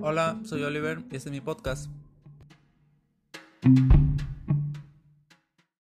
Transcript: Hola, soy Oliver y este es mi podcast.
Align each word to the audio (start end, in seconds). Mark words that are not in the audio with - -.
Hola, 0.00 0.38
soy 0.44 0.62
Oliver 0.62 1.00
y 1.10 1.16
este 1.16 1.28
es 1.28 1.32
mi 1.32 1.40
podcast. 1.40 1.90